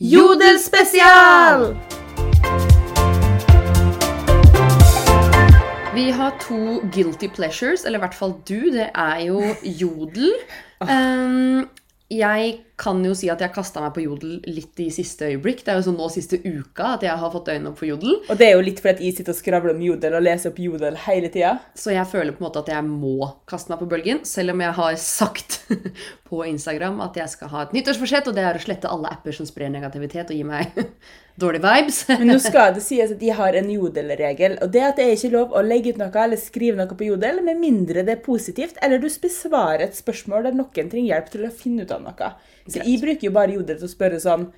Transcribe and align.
Jodelspesial! 0.00 1.76
Vi 5.94 6.10
har 6.10 6.30
to 6.40 6.80
guilty 6.92 7.28
pleasures, 7.28 7.84
eller 7.84 7.98
i 7.98 8.04
hvert 8.06 8.14
fall 8.14 8.32
du. 8.48 8.70
Det 8.72 8.86
er 8.94 9.18
jo 9.26 9.42
jodel. 9.62 10.32
Um, 10.80 11.68
jeg 12.10 12.64
kan 12.80 13.02
jo 13.04 13.12
si 13.16 13.28
at 13.32 13.42
jeg 13.44 13.52
kasta 13.52 13.82
meg 13.84 13.92
på 13.96 14.04
jodel 14.06 14.38
litt 14.48 14.80
i 14.80 14.88
siste 14.94 15.28
øyeblikk. 15.28 15.62
Det 15.64 15.72
er 15.72 15.80
jo 15.80 15.86
sånn 15.90 15.98
nå 16.00 16.08
siste 16.12 16.40
uka 16.40 16.94
at 16.94 17.04
jeg 17.04 17.16
har 17.20 17.32
fått 17.34 17.50
øynene 17.52 17.72
opp 17.72 17.80
for 17.80 17.90
jodel. 17.90 18.16
Og 18.32 18.40
det 18.40 18.48
er 18.48 18.56
jo 18.56 18.64
litt 18.64 18.80
fordi 18.80 18.94
at 18.94 19.02
jeg 19.04 19.18
sitter 19.18 19.34
og 19.34 19.40
skravler 19.40 19.74
om 19.74 19.84
jodel 19.84 20.16
og 20.16 20.24
leser 20.24 20.52
opp 20.52 20.60
jodel 20.64 20.96
hele 21.04 21.32
tida. 21.32 21.56
Så 21.76 21.92
jeg 21.92 22.08
føler 22.08 22.32
på 22.32 22.42
en 22.42 22.48
måte 22.48 22.62
at 22.64 22.72
jeg 22.72 22.86
må 22.88 23.32
kaste 23.50 23.72
meg 23.72 23.82
på 23.82 23.90
bølgen, 23.90 24.22
selv 24.28 24.54
om 24.54 24.64
jeg 24.64 24.76
har 24.80 25.00
sagt 25.02 25.60
på 26.30 26.44
Instagram 26.46 27.02
at 27.04 27.18
jeg 27.20 27.34
skal 27.34 27.52
ha 27.52 27.64
et 27.66 27.74
nyttårsforsett, 27.76 28.30
og 28.30 28.36
det 28.36 28.46
er 28.46 28.56
å 28.56 28.62
slette 28.62 28.90
alle 28.90 29.10
apper 29.12 29.36
som 29.36 29.48
sprer 29.48 29.72
negativitet 29.72 30.32
og 30.32 30.38
gir 30.40 30.48
meg 30.48 30.72
dårlige 31.40 31.64
vibes. 31.64 32.02
Men 32.10 32.32
nå 32.32 32.38
skal 32.42 32.74
det 32.76 32.84
sies 32.84 33.12
at 33.12 33.20
de 33.20 33.32
har 33.36 33.56
en 33.58 33.72
jodelregel, 33.74 34.56
og 34.64 34.72
det 34.72 34.84
at 34.86 35.00
det 35.00 35.08
er 35.08 35.16
ikke 35.18 35.34
lov 35.34 35.56
å 35.56 35.64
legge 35.64 35.94
ut 35.94 36.00
noe 36.00 36.24
eller 36.24 36.40
skrive 36.40 36.80
noe 36.80 36.96
på 36.96 37.10
jodel 37.10 37.42
med 37.46 37.60
mindre 37.60 38.04
det 38.06 38.16
er 38.16 38.24
positivt, 38.24 38.80
eller 38.84 39.02
du 39.02 39.08
besvarer 39.10 39.88
et 39.88 39.98
spørsmål 39.98 40.48
der 40.48 40.56
noen 40.56 40.92
trenger 40.92 41.14
hjelp 41.14 41.34
til 41.34 41.46
å 41.46 41.52
finne 41.54 41.84
ut 41.84 41.94
av 41.94 42.04
noe. 42.04 42.32
Så 42.70 42.84
jeg 42.86 43.00
bruker 43.02 43.26
jo 43.28 43.32
bare 43.34 43.56
jodel 43.56 43.80
til 43.80 43.88
å 43.88 43.92
spørre 43.92 44.20
sånn 44.22 44.48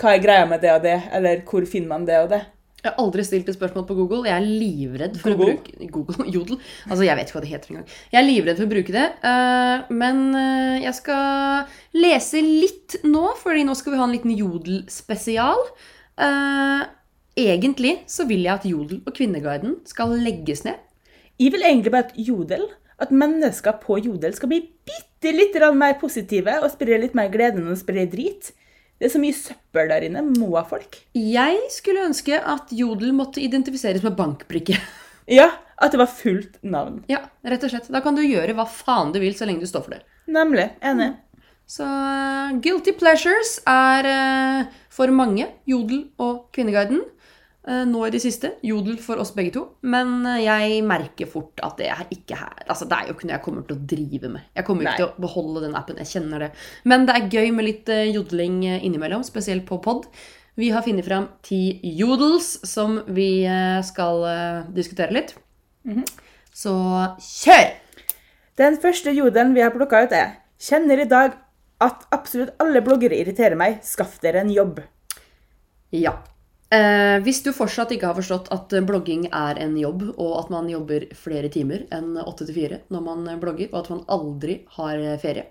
Hva 0.00 0.14
er 0.16 0.22
greia 0.24 0.46
med 0.48 0.62
det 0.64 0.72
og 0.72 0.82
det? 0.86 0.96
Eller 1.12 1.42
hvor 1.48 1.66
finner 1.68 1.92
man 1.92 2.06
det 2.08 2.18
og 2.24 2.30
det? 2.32 2.40
Jeg 2.80 2.94
har 2.94 3.00
aldri 3.02 3.20
stilt 3.28 3.48
et 3.52 3.56
spørsmål 3.58 3.84
på 3.84 3.94
Google. 3.98 4.22
Jeg 4.24 4.40
er 4.40 4.46
livredd 4.48 5.18
for 5.20 5.34
Google? 5.36 5.52
å 5.52 5.58
bruke 5.60 5.88
Google, 5.92 6.24
Jodel. 6.34 6.60
Altså, 6.86 7.02
jeg 7.04 7.18
vet 7.18 7.28
ikke 7.28 7.36
hva 7.36 7.42
det 7.44 7.50
heter 7.50 7.72
engang. 7.74 7.90
Jeg 8.14 8.20
er 8.22 8.24
livredd 8.24 8.56
for 8.56 8.64
å 8.64 8.70
bruke 8.70 8.94
det. 8.94 9.02
eh, 9.30 9.90
men 10.00 10.22
eh, 10.40 10.76
jeg 10.86 10.96
skal 10.96 11.74
lese 12.00 12.40
litt 12.40 12.96
nå, 13.04 13.26
fordi 13.42 13.66
nå 13.68 13.76
skal 13.76 13.92
vi 13.92 14.00
ha 14.00 14.06
en 14.08 14.14
liten 14.16 14.32
Jodel-spesial. 14.32 15.60
Eh, 16.24 16.86
egentlig 17.44 17.98
så 18.08 18.24
vil 18.30 18.46
jeg 18.48 18.54
at 18.54 18.64
Jodel 18.68 19.02
og 19.04 19.12
Kvinneguiden 19.16 19.76
skal 19.88 20.16
legges 20.24 20.64
ned. 20.64 20.80
Jeg 21.40 21.52
vil 21.54 21.62
egentlig 21.64 21.92
bare 21.92 22.08
at 22.08 22.16
jodel, 22.20 22.64
at 23.00 23.12
mennesker 23.14 23.78
på 23.82 23.98
jodel 24.04 24.34
skal 24.36 24.50
bli 24.52 24.62
bitte 24.86 25.32
litt 25.34 25.56
mer 25.76 25.96
positive 26.00 26.58
og 26.60 26.70
spre 26.72 26.98
litt 27.00 27.16
mer 27.16 27.30
glede 27.32 27.60
enn 27.60 27.72
å 27.72 27.78
spre 27.78 28.06
drit. 28.10 28.52
Det 29.00 29.08
er 29.08 29.14
så 29.14 29.20
mye 29.22 29.36
søppel 29.36 29.88
der 29.88 30.04
inne. 30.10 30.22
Må 30.36 30.50
av 30.60 30.68
folk. 30.68 30.98
Jeg 31.16 31.60
skulle 31.72 32.04
ønske 32.04 32.36
at 32.36 32.72
Jodel 32.76 33.14
måtte 33.16 33.40
identifiseres 33.40 34.04
med 34.06 34.18
bankbrikke. 34.18 34.80
Ja, 35.30 35.44
at 35.78 35.92
det 35.94 36.00
var 36.00 36.08
fullt 36.10 36.56
navn. 36.66 37.04
Ja, 37.06 37.20
rett 37.46 37.62
og 37.62 37.70
slett. 37.70 37.84
Da 37.92 38.00
kan 38.02 38.16
du 38.16 38.22
gjøre 38.24 38.56
hva 38.58 38.64
faen 38.66 39.12
du 39.14 39.20
vil, 39.22 39.36
så 39.38 39.46
lenge 39.46 39.62
du 39.62 39.68
står 39.70 39.84
for 39.84 39.94
det. 39.94 40.00
Nemlig. 40.26 40.64
Enig. 40.82 41.12
Så 41.70 41.86
uh, 41.86 42.50
Guilty 42.58 42.96
Pleasures 42.98 43.60
er 43.70 44.08
uh, 44.10 44.80
for 44.90 45.12
mange 45.14 45.46
Jodel 45.70 46.08
og 46.18 46.48
Kvinneguiden. 46.56 47.04
Eh, 47.68 47.82
nå 47.84 48.00
i 48.06 48.12
det 48.14 48.22
siste 48.24 48.54
Jodel 48.64 48.96
for 49.04 49.20
oss 49.20 49.34
begge 49.36 49.52
to. 49.52 49.64
Men 49.92 50.24
eh, 50.28 50.44
jeg 50.46 50.80
merker 50.88 51.28
fort 51.28 51.60
at 51.64 51.76
det 51.80 51.90
er 51.92 52.06
ikke 52.14 52.38
her. 52.40 52.62
Altså, 52.66 52.88
det 52.88 52.96
er 52.96 53.10
jo 53.10 53.16
ikke 53.16 53.28
noe 53.28 53.36
jeg 53.36 53.44
kommer 53.44 53.66
til 53.68 53.76
å 53.76 53.86
drive 53.92 54.32
med. 54.32 54.46
Jeg 54.56 54.66
kommer 54.68 54.86
Nei. 54.86 54.94
ikke 54.94 55.02
til 55.02 55.10
å 55.10 55.24
beholde 55.26 55.64
den 55.66 55.76
appen. 55.78 56.00
Jeg 56.00 56.12
kjenner 56.14 56.46
det. 56.46 56.50
Men 56.88 57.04
det 57.08 57.16
er 57.16 57.28
gøy 57.36 57.52
med 57.56 57.68
litt 57.68 57.92
eh, 57.92 58.08
jodling 58.14 58.62
innimellom, 58.78 59.24
spesielt 59.26 59.66
på 59.68 59.80
pod. 59.84 60.08
Vi 60.60 60.72
har 60.72 60.84
funnet 60.84 61.06
fram 61.06 61.28
ti 61.46 61.78
jodels 61.96 62.56
som 62.68 62.98
vi 63.14 63.46
skal 63.86 64.24
diskutere 64.76 65.14
litt. 65.14 65.30
Så 66.52 66.74
kjør! 67.22 67.70
Den 68.60 68.76
første 68.82 69.14
jodelen 69.14 69.54
vi 69.56 69.62
har 69.64 69.72
plukka 69.72 70.02
ut, 70.04 70.12
er 70.12 70.34
Kjenner 70.60 71.00
i 71.00 71.08
dag 71.08 71.38
at 71.80 72.02
absolutt 72.12 72.52
alle 72.60 72.82
bloggere 72.84 73.16
irriterer 73.16 73.56
meg. 73.56 73.78
Skaff 73.86 74.18
dere 74.20 74.42
en 74.42 74.52
jobb. 74.52 74.82
Ja. 75.96 76.18
Eh, 76.70 77.16
hvis 77.26 77.40
du 77.42 77.50
fortsatt 77.50 77.90
ikke 77.90 78.06
har 78.06 78.14
forstått 78.14 78.50
at 78.54 78.74
blogging 78.86 79.24
er 79.34 79.58
en 79.58 79.74
jobb, 79.78 80.04
og 80.22 80.34
at 80.38 80.50
man 80.54 80.68
jobber 80.70 81.08
flere 81.18 81.50
timer 81.50 81.82
enn 81.94 82.14
8 82.22 82.46
til 82.46 82.54
4 82.54 82.82
når 82.94 83.06
man 83.06 83.30
blogger, 83.42 83.72
og 83.72 83.80
at 83.82 83.90
man 83.90 84.04
aldri 84.06 84.60
har 84.76 85.02
ferie, 85.22 85.48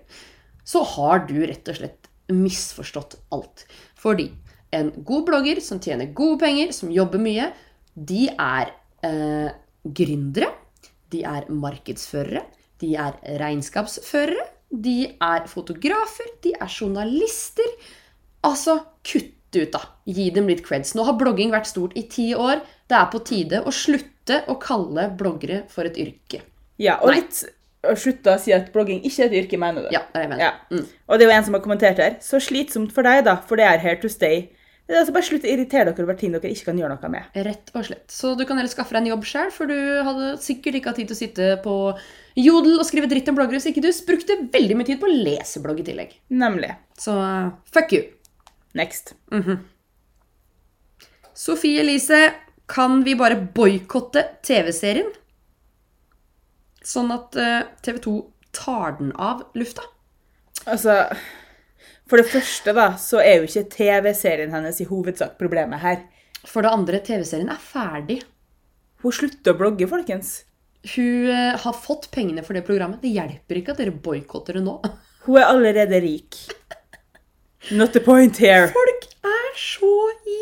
så 0.64 0.84
har 0.96 1.26
du 1.28 1.36
rett 1.42 1.68
og 1.68 1.76
slett 1.76 2.08
misforstått 2.30 3.18
alt. 3.36 3.66
Fordi 4.00 4.30
en 4.72 4.92
god 5.04 5.26
blogger 5.28 5.60
som 5.64 5.80
tjener 5.82 6.12
gode 6.16 6.38
penger, 6.44 6.72
som 6.72 6.92
jobber 6.94 7.20
mye, 7.22 7.50
de 7.94 8.28
er 8.30 8.70
eh, 9.06 9.50
gründere, 9.84 10.52
de 11.10 11.24
er 11.26 11.48
markedsførere, 11.50 12.44
de 12.80 12.94
er 12.96 13.18
regnskapsførere, 13.42 14.46
de 14.70 15.10
er 15.10 15.48
fotografer, 15.50 16.30
de 16.44 16.54
er 16.54 16.70
journalister. 16.70 17.66
Altså, 18.46 18.78
kutt 19.04 19.34
ut, 19.56 19.70
da. 19.74 19.82
Gi 20.10 20.28
dem 20.34 20.50
litt 20.50 20.62
creds. 20.66 20.94
Nå 20.94 21.06
har 21.08 21.18
blogging 21.20 21.54
vært 21.54 21.70
stort 21.70 21.96
i 21.98 22.04
ti 22.10 22.30
år. 22.34 22.62
Det 22.90 22.98
er 22.98 23.08
på 23.12 23.22
tide 23.26 23.62
å 23.66 23.72
slutte 23.74 24.42
å 24.50 24.58
kalle 24.62 25.08
bloggere 25.18 25.64
for 25.72 25.88
et 25.88 25.98
yrke. 26.00 26.44
Ja, 26.80 26.98
og 27.00 27.12
Nei. 27.12 27.20
litt 27.20 27.42
å 27.86 27.96
slutte 27.96 28.34
å 28.34 28.40
si 28.40 28.52
at 28.52 28.70
blogging 28.74 29.02
ikke 29.02 29.24
er 29.24 29.30
et 29.30 29.36
yrke, 29.44 29.60
mener 29.60 29.86
du? 29.86 29.90
Ja, 29.94 30.04
det 30.12 30.20
er 30.20 30.26
jeg 30.26 30.32
mener. 30.32 30.44
Ja. 30.44 30.52
Mm. 30.70 30.86
Og 31.08 31.18
det 31.18 31.26
er 31.26 31.30
jo 31.30 31.36
en 31.38 31.46
som 31.48 31.56
har 31.56 31.64
kommentert 31.64 32.00
her. 32.02 32.16
Så 32.24 32.40
slitsomt 32.44 32.92
for 32.96 33.06
deg, 33.06 33.24
da, 33.28 33.38
for 33.48 33.60
det 33.60 33.68
er 33.68 33.82
here 33.82 34.00
to 34.02 34.10
stay. 34.12 34.48
Det 34.90 34.96
er 34.96 35.04
altså 35.04 35.14
Bare 35.14 35.22
slutt 35.22 35.44
å 35.46 35.50
irritere 35.52 35.92
dere 35.94 36.02
over 36.02 36.16
ting 36.18 36.32
dere 36.34 36.50
ikke 36.50 36.72
kan 36.72 36.78
gjøre 36.80 36.96
noe 36.96 37.10
med. 37.12 37.36
Rett 37.46 37.68
og 37.78 37.84
slett. 37.86 38.08
Så 38.10 38.32
du 38.34 38.42
kan 38.42 38.58
heller 38.58 38.72
skaffe 38.72 38.96
deg 38.96 39.04
en 39.04 39.12
jobb 39.12 39.28
sjøl, 39.30 39.52
for 39.54 39.70
du 39.70 39.76
hadde 40.02 40.32
sikkert 40.42 40.80
ikke 40.80 40.90
hatt 40.90 40.98
tid 40.98 41.12
til 41.12 41.14
å 41.14 41.20
sitte 41.20 41.50
på 41.62 41.74
Jodel 42.40 42.80
og 42.80 42.88
skrive 42.88 43.06
dritt 43.10 43.30
om 43.30 43.38
bloggere 43.38 43.60
hvis 43.60 43.70
ikke 43.70 43.84
du 43.84 43.90
brukte 44.08 44.38
veldig 44.50 44.78
mye 44.78 44.88
tid 44.90 44.98
på 44.98 45.06
å 45.06 45.14
lese 45.14 45.62
blogg 45.62 45.84
i 45.84 45.86
tillegg. 45.86 46.16
Nemlig. 46.34 46.72
Så 46.98 47.14
uh, 47.14 47.52
fuck 47.70 47.94
you. 47.94 48.02
Next. 48.78 49.14
Sofie 51.34 51.80
Elise, 51.82 52.20
kan 52.70 53.00
vi 53.06 53.16
bare 53.18 53.40
boikotte 53.54 54.22
TV-serien? 54.46 55.08
Sånn 56.86 57.10
at 57.12 57.34
TV 57.84 57.98
2 58.04 58.14
tar 58.56 58.98
den 58.98 59.10
av 59.18 59.42
lufta? 59.58 59.82
Altså 60.68 61.06
For 62.08 62.20
det 62.20 62.28
første, 62.30 62.74
da, 62.74 62.86
så 62.98 63.20
er 63.22 63.38
jo 63.38 63.48
ikke 63.48 63.68
TV-serien 63.74 64.52
hennes 64.54 64.80
i 64.82 64.88
hovedsak 64.88 65.36
problemet 65.40 65.82
her. 65.82 66.00
For 66.42 66.64
det 66.64 66.72
andre, 66.74 67.00
TV-serien 67.04 67.52
er 67.52 67.60
ferdig. 67.62 68.20
Hun 69.04 69.14
slutter 69.14 69.54
å 69.54 69.60
blogge, 69.60 69.88
folkens. 69.88 70.40
Hun 70.94 71.28
uh, 71.30 71.60
har 71.60 71.76
fått 71.76 72.08
pengene 72.12 72.42
for 72.44 72.56
det 72.56 72.64
programmet. 72.66 73.02
Det 73.02 73.12
hjelper 73.12 73.60
ikke 73.60 73.76
at 73.76 73.82
dere 73.82 73.94
boikotter 73.94 74.58
det 74.58 74.64
nå. 74.64 74.78
Hun 75.26 75.38
er 75.38 75.46
allerede 75.46 76.02
rik. 76.02 76.40
Not 77.70 77.92
the 77.92 78.00
point 78.00 78.36
here. 78.40 78.68
Folk 78.72 79.04
er 79.24 79.50
så 79.60 79.90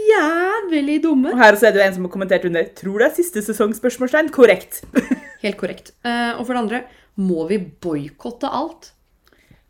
jævlig 0.09 1.01
dumme. 1.03 1.33
Og 1.35 1.41
her 1.41 1.57
også 1.57 1.69
er 1.69 1.75
det 1.75 1.81
jo 1.83 1.87
en 1.89 1.97
som 1.97 2.05
har 2.07 2.13
kommentert 2.15 2.45
under 2.47 2.63
'Tror 2.65 2.99
det 3.03 3.09
er 3.11 3.15
siste 3.17 3.43
sesong?' 3.43 3.75
spørsmålstegn. 3.75 4.31
Korrekt. 4.31 4.83
Helt 5.45 5.57
korrekt. 5.59 5.91
Uh, 6.05 6.39
og 6.39 6.47
for 6.47 6.55
det 6.55 6.63
andre, 6.63 6.83
må 7.17 7.49
vi 7.49 7.59
boikotte 7.59 8.47
alt? 8.51 8.93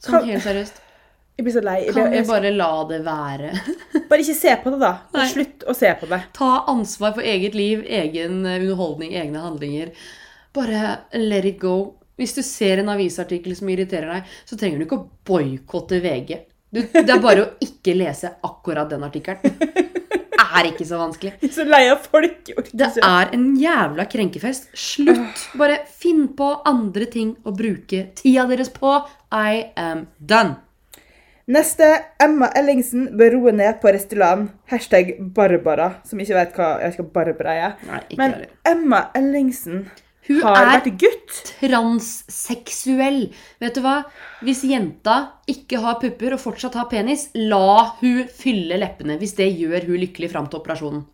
Sånn 0.01 0.21
Kan- 0.21 0.29
helt 0.29 0.45
seriøst. 0.45 0.85
Jeg 1.39 1.45
blir 1.47 1.55
så 1.55 1.63
lei. 1.63 1.85
Kan 1.93 2.11
vi 2.11 2.19
blir- 2.19 2.27
bare 2.29 2.51
la 2.53 2.85
det 2.91 3.01
være? 3.07 3.51
Bare 4.11 4.21
ikke 4.25 4.35
se 4.35 4.55
på 4.63 4.71
det, 4.75 4.81
da. 4.81 4.93
Nei. 5.15 5.27
Slutt 5.31 5.65
å 5.71 5.75
se 5.77 5.91
på 6.01 6.09
det. 6.11 6.21
Ta 6.35 6.65
ansvar 6.67 7.15
for 7.15 7.23
eget 7.23 7.55
liv, 7.55 7.85
egen 7.87 8.45
eh, 8.47 8.59
underholdning, 8.59 9.13
egne 9.15 9.39
handlinger. 9.45 9.93
Bare 10.57 10.99
let 11.15 11.45
it 11.45 11.59
go. 11.61 11.95
Hvis 12.19 12.35
du 12.35 12.43
ser 12.43 12.79
en 12.83 12.89
avisartikkel 12.89 13.55
som 13.55 13.69
irriterer 13.71 14.11
deg, 14.17 14.25
så 14.49 14.57
trenger 14.59 14.79
du 14.81 14.85
ikke 14.89 14.99
å 14.99 15.09
boikotte 15.29 16.01
VG. 16.03 16.41
Du, 16.69 16.83
det 16.85 17.09
er 17.09 17.21
bare 17.23 17.45
å 17.45 17.51
ikke 17.65 17.95
lese 17.97 18.35
akkurat 18.45 18.91
den 18.91 19.07
artikkelen. 19.07 19.57
Det 19.59 20.47
Er 20.49 20.69
ikke 20.71 20.85
så 20.89 20.99
vanskelig. 21.01 21.33
Jeg 21.43 21.49
er 21.51 21.55
så 21.57 21.65
lei 21.69 21.83
av 21.91 22.05
folk. 22.05 22.51
Det 22.73 22.89
er 23.05 23.33
en 23.37 23.49
jævla 23.61 24.07
krenkefest. 24.09 24.71
Slutt. 24.77 25.43
Bare 25.61 25.81
finn 26.01 26.27
på 26.39 26.53
andre 26.69 27.09
ting 27.11 27.35
å 27.45 27.53
bruke 27.57 28.07
tida 28.17 28.47
deres 28.49 28.71
på. 28.73 28.95
I 29.35 29.67
am 29.77 30.07
done. 30.19 30.57
Neste 31.49 31.87
Emma 32.21 32.51
Ellingsen 32.61 33.07
bør 33.17 33.39
roe 33.39 33.53
ned 33.57 33.79
på 33.81 33.89
Restylane. 33.93 34.51
Hashtag 34.69 35.15
Barbara, 35.37 35.95
som 36.05 36.21
ikke 36.21 36.37
vet 36.37 36.59
hva 36.59 36.67
jeg 36.83 36.91
vet 36.91 36.99
ikke 36.99 37.07
hva 37.07 37.15
Barbara 37.23 37.55
er. 37.57 37.79
Nei, 37.89 38.03
Men 38.21 38.35
heller. 38.35 38.51
Emma 38.69 39.01
Ellingsen 39.17 39.87
Hun 40.29 40.41
har 40.45 40.67
vært 40.69 40.91
gutt. 41.01 41.37
transseksuell. 41.59 43.23
Vet 43.63 43.77
du 43.79 43.83
hva? 43.85 44.03
Hvis 44.45 44.65
jenta 44.69 45.19
ikke 45.49 45.81
har 45.83 46.01
pupper 46.03 46.37
og 46.37 46.43
fortsatt 46.43 46.77
har 46.79 46.89
penis, 46.91 47.31
la 47.35 47.95
hun 48.03 48.27
fylle 48.29 48.77
leppene 48.81 49.17
hvis 49.21 49.37
det 49.39 49.49
gjør 49.57 49.89
hun 49.89 50.03
lykkelig 50.05 50.31
fram 50.35 50.51
til 50.51 50.61
operasjonen. 50.61 51.07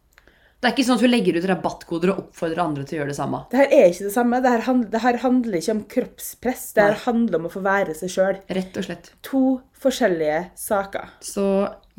Det 0.64 0.70
er 0.70 0.75
ikke 0.78 0.84
sånn 0.87 0.96
at 0.96 1.05
hun 1.05 1.12
legger 1.12 1.37
ut 1.37 1.46
rabattkoder 1.50 2.11
og 2.11 2.20
oppfordrer 2.22 2.62
andre 2.62 2.87
til 2.88 2.96
å 2.96 3.00
gjøre 3.02 3.12
det 3.12 3.19
samme. 3.19 3.43
Det 3.52 3.58
her 3.61 3.72
er 3.76 3.90
ikke 3.90 4.06
det 4.06 4.12
samme. 4.14 4.38
Det 4.40 4.52
her, 4.55 4.62
handler, 4.64 4.90
det 4.94 5.02
her 5.02 5.19
handler 5.20 5.58
ikke 5.58 5.75
om 5.75 5.82
kroppspress. 5.94 6.62
Det 6.72 6.87
her 6.87 6.94
Nei. 6.94 7.02
handler 7.05 7.43
om 7.43 7.49
å 7.49 7.52
få 7.52 7.60
være 7.67 7.96
seg 7.99 8.12
sjøl. 8.14 8.38
Rett 8.58 8.78
og 8.81 8.87
slett. 8.87 9.10
To 9.28 9.43
forskjellige 9.84 10.38
saker. 10.56 11.10
Så 11.20 11.49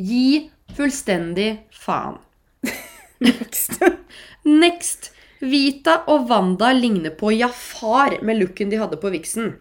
gi 0.02 0.50
fullstendig 0.74 1.52
faen. 1.78 2.18
Next. 3.28 3.78
Next. 4.50 5.12
Vita 5.42 6.04
og 6.12 6.30
Wanda 6.30 6.72
ligner 6.74 7.12
på 7.18 7.32
Jafar 7.36 8.20
med 8.24 8.40
looken 8.40 8.70
de 8.72 8.80
hadde 8.80 9.00
på 9.02 9.12
Vixen. 9.14 9.56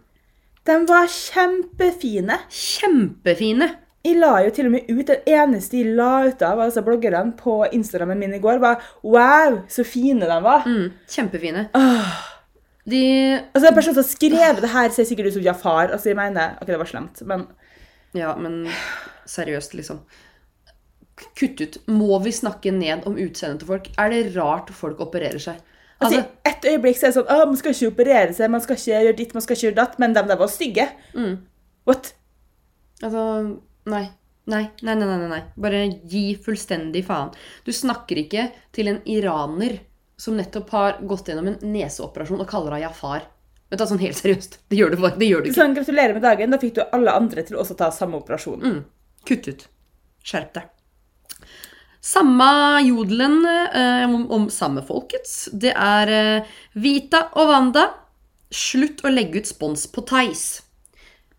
De 0.64 0.76
var 0.88 1.08
kjempefine. 1.10 2.38
Kjempefine. 2.48 3.70
jeg 4.04 4.16
la 4.20 4.34
jo 4.44 4.50
til 4.52 4.66
og 4.68 4.72
med 4.74 4.88
ut 4.90 5.06
Det 5.06 5.22
eneste 5.26 5.78
jeg 5.78 5.94
la 5.96 6.26
ut 6.28 6.42
av 6.44 6.60
altså 6.60 6.82
bloggerne 6.84 7.32
på 7.36 7.64
Instagrammen 7.72 8.18
min 8.18 8.34
i 8.34 8.38
går, 8.38 8.58
var 8.60 8.82
Wow, 9.02 9.62
så 9.68 9.84
fine 9.84 10.20
de 10.28 10.38
var. 10.44 10.64
Mm, 10.68 10.92
kjempefine. 11.08 11.68
De 12.84 13.02
Altså, 13.54 13.68
En 13.68 13.74
person 13.74 13.94
som 13.94 14.02
har 14.02 14.10
skrevet 14.10 14.60
det 14.62 14.70
her, 14.70 14.88
ser 14.90 15.04
sikkert 15.04 15.26
ut 15.26 15.32
som 15.38 15.42
Jafar. 15.42 15.90
Altså, 15.92 16.08
jeg 16.10 16.16
mener 16.16 16.56
Ok, 16.60 16.66
det 16.68 16.78
var 16.78 16.86
slemt, 16.90 17.22
men 17.26 17.46
Ja, 18.14 18.36
men 18.36 18.68
seriøst, 19.26 19.74
liksom. 19.74 20.00
Kutt 21.38 21.60
ut. 21.60 21.78
Må 21.90 22.18
vi 22.24 22.32
snakke 22.34 22.72
ned 22.74 23.06
om 23.08 23.18
utseendet 23.20 23.62
til 23.62 23.70
folk? 23.70 23.86
Er 24.00 24.10
det 24.10 24.34
rart 24.34 24.72
folk 24.74 25.02
opererer 25.04 25.42
seg? 25.42 25.60
Altså, 26.02 26.18
Altså, 26.18 26.24
Et 26.44 26.66
øyeblikk 26.72 26.98
så 26.98 27.06
er 27.06 27.12
det 27.12 27.16
sånn 27.20 27.30
Å, 27.30 27.44
man 27.46 27.56
skal 27.60 27.72
ikke 27.74 27.92
operere 27.92 28.34
seg, 28.34 28.50
man 28.50 28.62
skal 28.64 28.76
ikke 28.76 28.98
gjøre 29.04 29.16
ditt, 29.20 29.34
man 29.36 29.44
skal 29.44 29.56
ikke 29.56 29.66
gjøre 29.68 29.78
datt, 29.78 29.94
men 30.02 30.16
de 30.16 30.24
der 30.26 30.40
var 30.40 30.50
stygge. 30.50 30.88
Mm. 31.14 31.36
What? 31.88 32.14
altså 33.02 33.24
Nei. 33.90 34.04
Nei, 34.44 34.66
nei, 34.84 34.94
nei, 34.98 35.06
nei, 35.08 35.28
nei. 35.30 35.40
Bare 35.56 35.78
gi 36.10 36.34
fullstendig 36.44 37.04
faen. 37.06 37.30
Du 37.64 37.70
snakker 37.72 38.18
ikke 38.20 38.50
til 38.76 38.90
en 38.90 38.98
iraner 39.08 39.78
som 40.20 40.36
nettopp 40.36 40.72
har 40.76 40.98
gått 41.08 41.30
gjennom 41.30 41.48
en 41.48 41.56
neseoperasjon 41.72 42.42
og 42.44 42.50
kaller 42.50 42.76
deg 42.76 42.84
Jafar. 42.84 43.24
Vet 43.72 43.80
du, 43.80 43.86
sånn 43.88 44.02
helt 44.02 44.18
seriøst. 44.20 44.58
Det 44.68 44.76
gjør 44.78 44.92
du, 44.92 44.98
det 45.00 45.30
gjør 45.30 45.40
du 45.42 45.48
ikke. 45.48 45.56
Sånn, 45.56 45.76
gratulerer 45.78 46.16
med 46.16 46.26
dagen. 46.26 46.52
Da 46.52 46.60
fikk 46.60 46.76
du 46.76 46.82
alle 46.84 47.16
andre 47.16 47.46
til 47.46 47.56
å 47.56 47.62
også 47.64 47.76
ta 47.80 47.88
samme 47.94 48.20
operasjon. 48.20 48.60
Mm. 48.60 48.82
Kutt 49.24 49.48
ut. 49.48 49.64
Skjerp 50.24 50.52
deg. 50.58 50.68
Samme 52.04 52.80
jodelen 52.84 53.46
eh, 53.48 54.04
om, 54.04 54.26
om 54.30 54.48
samme 54.52 54.82
folkets. 54.84 55.48
Det 55.52 55.72
er 55.72 56.10
eh, 56.12 56.56
Vita 56.76 57.30
og 57.40 57.48
Wanda. 57.48 57.86
Slutt 58.54 59.00
å 59.04 59.12
legge 59.12 59.40
ut 59.40 59.48
spons 59.48 59.86
på 59.90 60.04
Theis. 60.06 60.44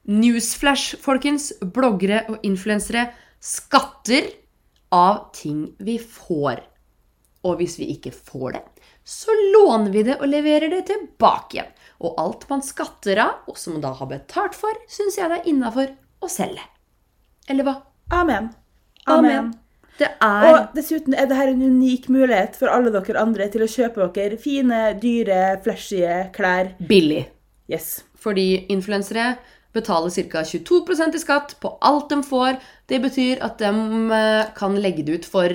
Newsflash, 0.09 0.97
folkens. 1.01 1.51
Bloggere 1.61 2.23
og 2.33 2.45
influensere 2.47 3.11
skatter 3.45 4.31
av 4.93 5.27
ting 5.37 5.67
vi 5.77 5.99
får. 6.01 6.63
Og 7.45 7.59
hvis 7.61 7.77
vi 7.77 7.91
ikke 7.93 8.13
får 8.15 8.55
det, 8.55 8.63
så 9.05 9.33
låner 9.53 9.91
vi 9.93 10.01
det 10.07 10.15
og 10.17 10.31
leverer 10.31 10.71
det 10.73 10.87
tilbake 10.89 11.59
igjen. 11.59 11.73
Og 12.01 12.17
alt 12.21 12.47
man 12.49 12.65
skatter 12.65 13.21
av, 13.21 13.43
og 13.45 13.59
som 13.59 13.77
man 13.77 13.85
da 13.85 13.93
har 13.99 14.09
betalt 14.09 14.57
for, 14.57 14.81
syns 14.89 15.19
jeg 15.19 15.29
det 15.29 15.43
er 15.43 15.51
innafor 15.53 15.93
å 16.25 16.31
selge. 16.31 16.65
Eller 17.45 17.69
hva? 17.69 17.75
Amen. 18.17 18.49
Amen. 19.05 19.53
Det 19.99 20.09
er 20.21 20.45
Og 20.49 20.75
dessuten 20.75 21.15
er 21.15 21.29
dette 21.29 21.51
en 21.53 21.61
unik 21.63 22.09
mulighet 22.11 22.57
for 22.59 22.71
alle 22.71 22.91
dere 22.91 23.21
andre 23.21 23.47
til 23.51 23.63
å 23.63 23.69
kjøpe 23.71 24.09
dere 24.15 24.37
fine, 24.41 24.81
dyre, 24.99 25.59
flashy 25.63 26.03
klær. 26.35 26.73
billig. 26.79 27.25
Yes. 27.71 28.03
Fordi 28.19 28.65
influensere 28.69 29.37
betaler 29.75 30.09
ca. 30.31 30.43
22 30.43 31.15
i 31.15 31.19
skatt 31.19 31.55
på 31.61 31.77
alt 31.81 32.09
de 32.09 32.21
får. 32.23 32.59
Det 32.87 32.99
betyr 33.01 33.41
at 33.43 33.57
de 33.59 33.71
eh, 34.19 34.51
kan 34.55 34.75
legge 34.79 35.03
det 35.03 35.19
ut 35.19 35.25
for 35.25 35.49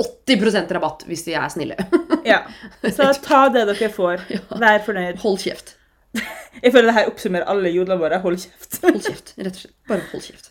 80% 0.00 0.72
rabatt 0.74 1.04
hvis 1.08 1.24
de 1.28 1.36
er 1.38 1.48
snille. 1.52 1.76
Ja. 2.24 2.38
Så 2.80 3.10
ta 3.20 3.50
det 3.52 3.66
dere 3.68 3.90
får. 3.92 4.22
Vær 4.62 4.80
fornøyd. 4.86 5.18
Hold 5.20 5.42
kjeft. 5.42 5.74
Jeg 6.64 6.72
føler 6.72 6.88
det 6.88 6.94
her 6.96 7.10
oppsummerer 7.10 7.50
alle 7.52 7.68
jodlene 7.74 8.00
våre. 8.00 8.20
Hold 8.22 8.38
kjeft. 8.40 8.78
Hold 8.80 9.02
kjeft, 9.04 9.34
rett 9.36 9.52
og 9.52 9.60
slett. 9.60 9.74
Bare 9.90 10.06
hold 10.08 10.24
kjeft. 10.24 10.48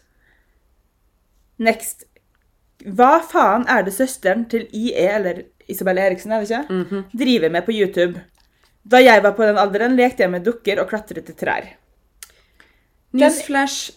Next. 1.65 2.05
Hva 2.85 3.19
faen 3.23 3.65
er 3.71 3.83
det 3.87 3.93
søsteren 3.95 4.45
til 4.51 4.65
IE, 4.75 5.07
eller 5.15 5.43
Isabel 5.71 5.97
Eriksen, 5.97 6.31
er 6.35 6.41
det 6.43 6.49
ikke? 6.51 7.03
driver 7.17 7.49
med 7.49 7.65
på 7.65 7.71
YouTube? 7.71 8.19
Da 8.83 8.99
jeg 8.99 9.23
var 9.23 9.31
på 9.37 9.45
den 9.47 9.57
alderen, 9.57 9.95
lekte 9.95 10.23
jeg 10.25 10.31
med 10.31 10.43
dukker 10.43 10.81
og 10.81 10.89
klatret 10.89 11.29
i 11.29 11.33
trær. 11.39 11.69
Newsflash. 13.13 13.91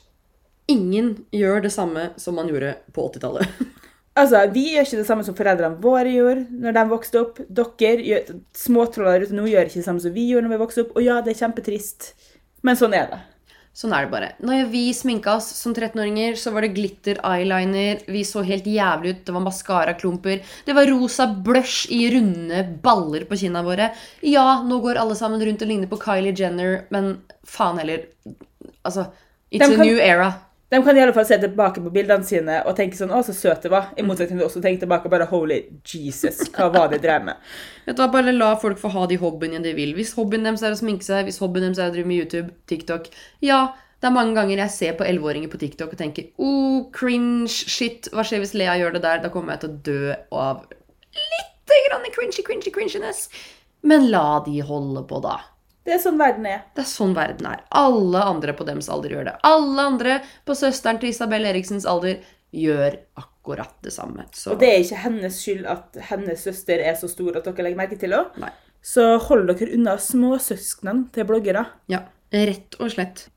Ingen 0.69 1.25
gjør 1.35 1.61
det 1.63 1.71
samme 1.73 2.09
som 2.19 2.35
man 2.39 2.49
gjorde 2.51 2.77
på 2.93 3.09
80-tallet. 3.13 3.47
Altså, 4.17 4.47
Vi 4.49 4.63
gjør 4.73 4.87
ikke 4.87 4.97
det 5.03 5.07
samme 5.11 5.25
som 5.27 5.35
foreldrene 5.37 5.77
våre 5.85 6.09
gjorde 6.09 6.47
når 6.63 6.73
de 6.73 6.85
vokste 6.89 7.19
opp. 7.21 7.37
Dere, 7.53 7.99
gjør- 8.01 8.31
småtroller 8.57 9.27
ute 9.27 9.35
nå, 9.37 9.43
gjør 9.45 9.67
ikke 9.69 9.77
det 9.83 9.85
samme 9.85 10.01
som 10.01 10.15
vi 10.15 10.23
gjorde 10.31 10.47
når 10.47 10.55
vi 10.55 10.61
vokste 10.63 10.85
opp. 10.87 10.95
Og 10.97 11.05
ja, 11.05 11.19
det 11.21 11.35
er 11.35 11.41
kjempetrist, 11.43 12.07
men 12.65 12.79
sånn 12.81 12.95
er 12.97 13.11
det. 13.11 13.19
Sånn 13.77 13.93
er 13.93 14.07
det 14.07 14.13
bare. 14.15 14.29
Når 14.41 14.71
vi 14.73 14.87
sminka 14.97 15.35
oss 15.37 15.51
som 15.59 15.75
13-åringer, 15.75 16.39
så 16.41 16.49
var 16.55 16.65
det 16.65 16.73
glitter 16.79 17.19
eyeliner. 17.29 18.01
Vi 18.09 18.23
så 18.25 18.41
helt 18.47 18.65
jævlig 18.73 19.13
ut. 19.13 19.19
Det 19.27 19.35
var 19.37 19.45
maskaraklumper. 19.45 20.41
Det 20.65 20.77
var 20.79 20.89
rosa 20.89 21.27
blush 21.29 21.91
i 21.93 22.07
runde 22.15 22.63
baller 22.81 23.27
på 23.29 23.37
kinna 23.37 23.61
våre. 23.67 23.91
Ja, 24.25 24.63
nå 24.65 24.81
går 24.81 25.03
alle 25.03 25.19
sammen 25.19 25.45
rundt 25.45 25.61
og 25.61 25.69
ligner 25.69 25.93
på 25.93 26.01
Kylie 26.01 26.33
Jenner, 26.33 26.87
men 26.95 27.19
faen 27.45 27.83
heller. 27.83 28.07
Altså, 28.81 29.11
it's 29.53 29.61
kan, 29.61 29.77
a 29.77 29.85
new 29.85 30.01
era. 30.01 30.33
De 30.69 30.83
kan 30.83 30.97
i 30.97 31.01
alle 31.01 31.15
fall 31.15 31.27
se 31.27 31.37
tilbake 31.39 31.83
på 31.83 31.93
bildene 31.95 32.27
sine 32.27 32.57
og 32.67 32.75
tenke 32.75 32.99
sånn 32.99 33.13
'Å, 33.15 33.23
så 33.23 33.35
søt 33.35 33.63
det 33.63 33.71
var'. 33.71 33.93
I 33.97 34.03
motsetning 34.03 34.41
til 34.41 34.47
oss 34.47 34.59
tenke 34.59 34.83
tilbake 34.83 35.07
og 35.07 35.13
bare 35.15 35.29
'Holy 35.31 35.61
Jesus, 35.87 36.49
hva 36.51 36.73
var 36.73 36.89
det 36.89 36.99
de 37.01 37.07
drev 37.07 37.23
med'? 37.23 37.37
Vet 37.87 37.97
du 37.97 38.07
Bare 38.09 38.33
la 38.33 38.55
folk 38.57 38.79
få 38.79 38.91
ha 38.91 39.07
de 39.07 39.17
hobbyene 39.17 39.63
de 39.63 39.73
vil. 39.75 39.95
Hvis 39.95 40.15
hobbyen 40.15 40.43
deres 40.43 40.63
er 40.63 40.75
å 40.75 40.81
sminke 40.81 41.07
seg, 41.07 41.25
hvis 41.25 41.39
hobbyen 41.39 41.71
deres 41.71 41.79
er 41.79 41.91
å 41.91 41.95
drive 41.95 42.07
med 42.07 42.19
YouTube, 42.19 42.51
TikTok 42.67 43.11
Ja, 43.41 43.75
det 44.01 44.09
er 44.09 44.17
mange 44.19 44.35
ganger 44.35 44.59
jeg 44.59 44.71
ser 44.71 44.93
på 44.99 45.05
11-åringer 45.05 45.49
på 45.49 45.59
TikTok 45.59 45.93
og 45.93 45.99
tenker 45.99 46.33
oh, 46.37 46.91
cringe, 46.93 47.49
shit, 47.49 48.11
hva 48.13 48.27
skjer 48.27 48.43
hvis 48.43 48.55
Lea 48.55 48.75
gjør 48.77 48.99
det 48.99 49.03
der? 49.07 49.23
Da 49.23 49.31
kommer 49.31 49.55
jeg 49.55 49.61
til 49.61 49.71
å 49.71 49.79
dø 49.87 50.15
av 50.33 50.67
litt 51.17 51.75
grann 51.89 52.11
cringy, 52.13 52.43
cringy, 52.43 52.71
cringiness. 52.75 53.29
Men 53.83 54.11
la 54.11 54.43
de 54.45 54.61
holde 54.67 55.07
på, 55.07 55.21
da. 55.23 55.39
Det 55.87 55.95
er 55.95 56.01
sånn 56.03 56.19
verden 56.19 56.49
er. 56.51 56.65
Det 56.75 56.83
er 56.83 56.89
sånn 56.91 57.13
verden 57.15 57.47
er. 57.47 57.61
Alle 57.79 58.25
andre 58.27 58.55
på 58.59 58.67
dems 58.67 58.89
alder 58.91 59.13
gjør 59.15 59.29
det. 59.29 59.35
Alle 59.47 59.85
andre 59.93 60.17
på 60.49 60.57
søsteren 60.59 60.99
til 60.99 61.13
Isabel 61.13 61.47
Eriksens 61.47 61.87
alder 61.87 62.19
gjør 62.57 62.97
akkurat 63.23 63.71
det 63.87 63.93
samme. 63.95 64.27
Så 64.35 64.57
Og 64.57 64.61
det 64.63 64.73
er 64.73 64.83
ikke 64.83 65.03
hennes 65.05 65.39
skyld 65.39 65.69
at 65.71 65.99
hennes 66.09 66.43
søster 66.43 66.83
er 66.83 66.99
så 66.99 67.09
stor 67.11 67.39
at 67.39 67.47
dere 67.47 67.69
legger 67.69 67.79
merke 67.79 67.99
til 68.01 68.17
henne. 68.17 68.51
Så 68.83 69.05
hold 69.29 69.47
dere 69.51 69.73
unna 69.77 69.95
småsøsknene 70.03 71.09
til 71.15 71.27
bloggere. 71.29 71.65
Ja, 71.91 72.03
rett 72.35 72.75
og 72.81 72.91
slett. 72.95 73.29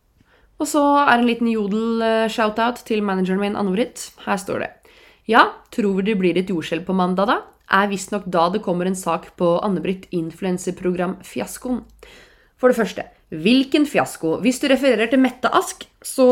Og 0.60 0.68
så 0.68 0.82
er 1.06 1.14
en 1.20 1.28
liten 1.30 1.48
jodel-shoutout 1.48 2.82
til 2.88 3.06
manageren 3.06 3.40
min, 3.40 3.56
Anne-Britt. 3.56 4.10
Her 4.26 4.42
står 4.42 4.66
det. 4.66 4.72
Ja, 5.30 5.46
tror 5.72 6.02
det 6.04 6.18
blir 6.20 6.38
et 6.38 6.50
jordskjelv 6.50 6.84
på 6.90 6.98
mandag, 6.98 7.30
da? 7.30 7.38
Er 7.70 7.88
visstnok 7.92 8.26
da 8.26 8.48
det 8.50 8.64
kommer 8.66 8.90
en 8.90 8.98
sak 8.98 9.30
på 9.38 9.54
Anne-Britt 9.64 10.10
influenseprogram-fiaskoen. 10.18 11.84
For 12.60 12.72
det 12.72 12.76
første, 12.76 13.06
hvilken 13.32 13.86
fiasko? 13.88 14.36
Hvis 14.44 14.60
du 14.60 14.68
refererer 14.68 15.08
til 15.08 15.22
Mette 15.24 15.52
Ask, 15.56 15.86
så 16.04 16.28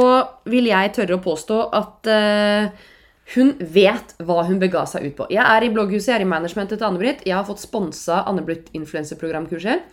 vil 0.49 0.67
jeg 0.67 0.93
tørre 0.97 1.15
å 1.15 1.23
påstå 1.23 1.59
at 1.77 2.09
uh, 2.11 2.87
hun 3.35 3.53
vet 3.59 4.11
hva 4.23 4.43
hun 4.49 4.59
bega 4.59 4.83
seg 4.89 5.07
ut 5.07 5.15
på. 5.19 5.29
Jeg 5.31 5.43
er 5.43 5.63
i 5.63 5.71
blogghuset, 5.71 6.09
jeg 6.11 6.19
er 6.19 6.25
i 6.25 6.29
managementet 6.29 6.81
til 6.81 6.89
Anne-Britt. 6.89 7.23
Jeg 7.27 7.37
har 7.37 7.47
fått 7.47 7.63
sponsa 7.63 8.25
Anne-Britt 8.27 8.73
influenseprogramkurser. 8.75 9.83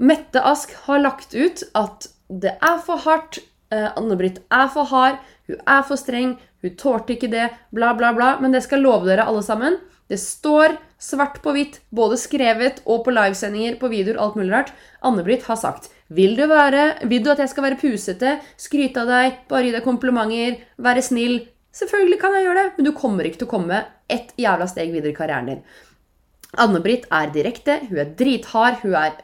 Mette 0.00 0.40
Ask 0.48 0.72
har 0.86 1.04
lagt 1.04 1.36
ut 1.36 1.66
at 1.76 2.08
det 2.30 2.54
er 2.56 2.80
for 2.86 3.04
hardt, 3.04 3.42
uh, 3.74 3.90
Anne-Britt 4.00 4.40
er 4.48 4.68
for 4.72 4.88
hard, 4.88 5.20
hun 5.50 5.60
er 5.68 5.84
for 5.84 6.00
streng, 6.00 6.38
hun 6.64 6.76
tålte 6.80 7.18
ikke 7.18 7.28
det, 7.32 7.50
bla, 7.74 7.92
bla, 7.98 8.14
bla. 8.16 8.36
Men 8.40 8.56
det 8.56 8.64
skal 8.64 8.80
love 8.84 9.08
dere 9.08 9.28
alle 9.28 9.44
sammen. 9.44 9.76
Det 10.08 10.16
står 10.20 10.78
svart 11.00 11.40
på 11.44 11.54
hvitt, 11.56 11.80
både 11.94 12.18
skrevet 12.20 12.82
og 12.84 13.04
på 13.06 13.14
livesendinger, 13.14 13.78
på 13.80 13.90
videoer, 13.92 14.20
alt 14.20 14.36
mulig 14.38 14.52
rart. 14.52 14.72
Anne-Britt 15.06 15.48
har 15.48 15.58
sagt 15.60 15.90
vil 16.10 16.34
du, 16.34 16.44
være, 16.50 17.06
vil 17.06 17.22
du 17.22 17.30
at 17.30 17.38
jeg 17.38 17.52
skal 17.52 17.68
være 17.68 17.78
pusete, 17.78 18.38
skryte 18.58 19.04
av 19.04 19.10
deg, 19.10 19.36
bare 19.50 19.68
gi 19.68 19.74
deg 19.76 19.84
komplimenter, 19.86 20.56
være 20.82 21.04
snill? 21.06 21.36
Selvfølgelig 21.76 22.18
kan 22.18 22.34
jeg 22.34 22.48
gjøre 22.48 22.64
det, 22.64 22.72
men 22.76 22.88
du 22.88 22.90
kommer 22.98 23.26
ikke 23.28 23.44
til 23.44 23.48
å 23.48 23.52
komme 23.52 23.84
ett 24.10 24.32
jævla 24.40 24.66
steg 24.66 24.90
videre 24.90 25.12
i 25.12 25.16
karrieren 25.16 25.52
din. 25.52 25.60
Anne-Britt 26.58 27.06
er 27.14 27.30
direkte, 27.30 27.78
hun 27.86 28.02
er 28.02 28.10
drithard, 28.18 28.82
hun 28.82 28.98
er 28.98 29.14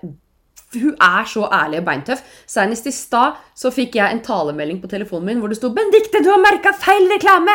hun 0.76 0.96
er 1.00 1.26
så 1.30 1.46
ærlig 1.54 1.78
og 1.80 1.86
beintøff. 1.86 2.22
Senest 2.50 2.88
i 2.90 2.92
stad 2.94 3.38
så 3.56 3.70
fikk 3.72 3.96
jeg 3.96 4.12
en 4.12 4.22
talemelding 4.24 4.80
på 4.82 4.90
telefonen 4.90 5.30
min 5.30 5.40
hvor 5.40 5.52
det 5.52 5.58
sto 5.58 5.70
'Benedicte, 5.70 6.22
du 6.22 6.30
har 6.30 6.42
merka 6.42 6.74
feil 6.74 7.06
reklame!' 7.10 7.54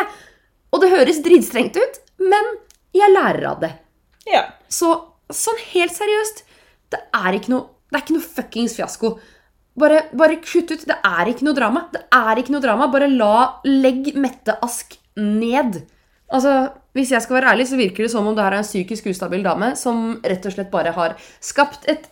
Og 0.72 0.80
det 0.80 0.90
høres 0.90 1.20
dritstrengt 1.22 1.76
ut, 1.76 2.00
men 2.18 2.56
jeg 2.96 3.12
lærer 3.12 3.44
av 3.50 3.60
det. 3.60 3.72
Ja. 4.28 4.46
Så 4.70 4.92
sånn 5.32 5.60
helt 5.72 5.94
seriøst, 5.96 6.44
det 6.92 7.00
er 7.16 7.38
ikke 7.38 7.54
noe, 7.54 7.70
det 7.90 7.98
er 7.98 8.04
ikke 8.04 8.18
noe 8.18 8.26
fuckings 8.36 8.76
fiasko. 8.76 9.16
Bare, 9.78 10.02
bare 10.12 10.36
kutt 10.44 10.70
ut. 10.74 10.84
Det 10.84 10.98
er 11.08 11.30
ikke 11.32 11.46
noe 11.46 11.56
drama. 11.56 11.86
Det 11.92 12.02
er 12.12 12.40
ikke 12.40 12.52
noe 12.52 12.64
drama. 12.64 12.90
Bare 12.92 13.08
la, 13.08 13.60
legg 13.64 14.12
Mette 14.20 14.58
Ask 14.64 14.98
ned. 15.16 15.82
Altså, 16.32 16.72
Hvis 16.92 17.12
jeg 17.14 17.24
skal 17.24 17.38
være 17.38 17.54
ærlig, 17.54 17.68
så 17.70 17.78
virker 17.80 18.04
det 18.04 18.12
som 18.12 18.26
om 18.28 18.34
det 18.36 18.44
her 18.44 18.52
er 18.52 18.60
en 18.60 18.66
psykisk 18.68 19.06
ustabil 19.08 19.44
dame 19.44 19.70
som 19.80 20.18
rett 20.20 20.44
og 20.44 20.52
slett 20.52 20.68
bare 20.72 20.92
har 20.92 21.14
skapt 21.40 21.88
et 21.88 22.10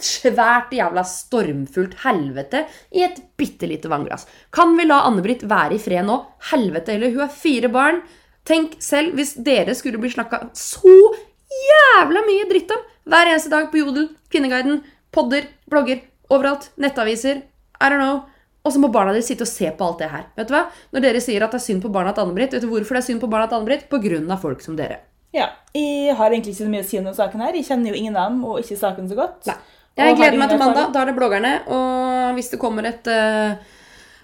svært 0.00 0.72
jævla 0.72 1.02
stormfullt 1.04 1.98
helvete 2.06 2.62
i 2.96 3.02
et 3.04 3.18
bitte 3.36 3.68
lite 3.68 3.90
vannglass. 3.92 4.24
Kan 4.54 4.72
vi 4.78 4.86
la 4.88 5.02
Anne-Britt 5.10 5.44
være 5.50 5.76
i 5.76 5.82
fred 5.82 6.06
nå? 6.08 6.16
Helvete 6.52 6.94
heller. 6.94 7.12
Hun 7.12 7.26
har 7.26 7.34
fire 7.34 7.68
barn. 7.72 8.00
Tenk 8.48 8.78
selv 8.80 9.18
hvis 9.18 9.34
dere 9.44 9.76
skulle 9.76 10.00
bli 10.00 10.12
snakka 10.14 10.46
så 10.56 10.94
jævla 11.66 12.22
mye 12.26 12.48
dritt 12.50 12.72
om 12.74 12.82
hver 13.08 13.30
eneste 13.30 13.52
dag 13.52 13.68
på 13.72 13.80
Jodel, 13.80 14.08
Kvinneguiden, 14.32 14.82
podder, 15.14 15.46
blogger, 15.70 16.02
overalt, 16.28 16.70
nettaviser, 16.76 17.42
I 17.78 17.88
don't 17.88 18.02
know. 18.02 18.26
Og 18.66 18.74
så 18.74 18.80
må 18.82 18.90
barna 18.92 19.14
deres 19.14 19.28
sitte 19.30 19.46
og 19.46 19.48
se 19.48 19.70
på 19.72 19.86
alt 19.86 20.02
det 20.02 20.10
her. 20.12 20.26
Vet 20.36 20.50
du 20.50 20.52
hva? 20.52 20.66
Når 20.92 21.04
dere 21.06 21.20
sier 21.24 21.44
at 21.44 21.54
det 21.54 21.60
er 21.60 21.64
synd 21.64 21.80
på 21.84 21.92
barna 21.94 22.12
til 22.12 22.26
Anne-Britt, 22.26 22.52
vet 22.52 22.66
du 22.66 22.68
hvorfor 22.68 22.98
det 22.98 23.00
er 23.00 23.06
synd 23.06 23.22
på 23.22 23.30
barna 23.30 23.46
til 23.48 23.60
Anne-Britt? 23.60 23.86
På 23.88 24.00
grunn 24.02 24.28
av 24.34 24.42
folk 24.42 24.60
som 24.64 24.76
dere. 24.76 24.98
Ja, 25.32 25.50
Jeg 25.76 26.16
har 26.16 26.32
egentlig 26.32 26.54
ikke 26.54 26.64
så 26.64 26.70
mye 26.72 26.84
å 26.84 26.88
si 26.88 26.98
om 27.00 27.08
saken 27.14 27.42
her. 27.44 27.56
Jeg 27.56 27.68
kjenner 27.68 27.92
jo 27.92 27.98
ingen 28.00 28.16
av 28.16 28.30
dem, 28.30 28.42
og 28.48 28.60
ikke 28.60 28.76
saken 28.80 29.08
så 29.08 29.16
godt. 29.16 29.48
Nei. 29.48 29.56
Jeg 29.98 30.14
gleder 30.18 30.38
meg 30.38 30.52
til 30.52 30.60
mandag. 30.60 30.92
Da 30.94 31.02
er 31.02 31.10
det 31.10 31.16
bloggerne. 31.16 31.52
Og 31.74 32.36
hvis 32.36 32.52
det 32.52 32.60
kommer 32.62 32.86
et 32.86 33.08
uh, 33.10 33.56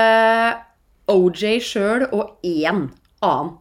OJ 1.10 1.46
sjøl 1.66 2.06
og 2.10 2.38
én 2.46 2.88
annen. 3.22 3.56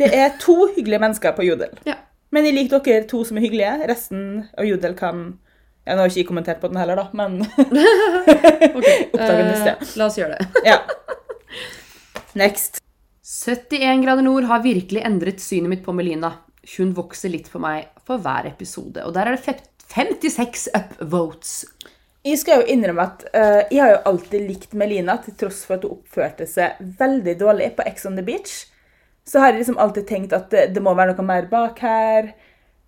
Det 0.00 0.08
er 0.16 0.32
to 0.40 0.56
hyggelige 0.74 1.00
mennesker 1.02 1.34
på 1.36 1.44
jodel. 1.44 1.72
Ja. 1.86 1.98
Men 2.32 2.48
jeg 2.48 2.56
liker 2.56 2.80
dere 2.80 3.04
to 3.08 3.20
som 3.28 3.36
er 3.36 3.44
hyggelige. 3.44 3.88
Resten 3.88 4.22
av 4.56 4.64
jodel 4.64 4.96
kan 4.96 5.26
Nå 5.86 5.98
har 5.98 6.12
ikke 6.12 6.28
kommentert 6.28 6.60
på 6.62 6.68
den 6.70 6.78
heller, 6.78 7.00
da, 7.00 7.08
men 7.18 7.40
Ok, 8.78 8.86
Oppdagen 9.12 9.48
i 9.50 9.56
sted. 9.58 9.82
eh, 9.82 9.94
La 9.98 10.06
oss 10.06 10.18
gjøre 10.20 10.38
det. 10.38 10.62
ja. 10.68 10.78
Next. 12.38 12.78
71 13.22 14.02
grader 14.04 14.24
nord 14.24 14.46
har 14.48 14.62
virkelig 14.64 15.02
endret 15.04 15.42
synet 15.42 15.72
mitt 15.72 15.84
på 15.84 15.94
Melina. 15.96 16.30
Hun 16.76 16.92
vokser 16.96 17.32
litt 17.32 17.50
på 17.52 17.60
meg 17.62 17.90
for 18.06 18.22
hver 18.22 18.46
episode. 18.50 19.02
Og 19.04 19.12
der 19.16 19.28
er 19.30 19.36
det 19.36 19.58
56 19.92 20.68
upvotes. 20.78 21.64
Jeg 22.22 22.38
skal 22.38 22.62
jo 22.62 22.70
innrømme 22.70 23.02
at 23.02 23.24
uh, 23.34 23.62
jeg 23.66 23.82
har 23.82 23.92
jo 23.96 24.02
alltid 24.12 24.46
likt 24.46 24.76
Melina, 24.78 25.16
til 25.24 25.34
tross 25.40 25.64
for 25.66 25.76
at 25.76 25.86
hun 25.86 25.96
oppførte 25.98 26.46
seg 26.46 26.78
veldig 27.00 27.34
dårlig 27.40 27.72
på 27.76 27.86
Ex 27.90 28.06
on 28.06 28.16
the 28.18 28.24
Beach. 28.26 28.52
Så 29.26 29.42
har 29.42 29.52
jeg 29.52 29.62
liksom 29.62 29.80
alltid 29.82 30.06
tenkt 30.08 30.36
at 30.36 30.48
det, 30.54 30.68
det 30.74 30.82
må 30.82 30.94
være 30.98 31.16
noe 31.16 31.26
mer 31.26 31.48
bak 31.50 31.82
her. 31.82 32.32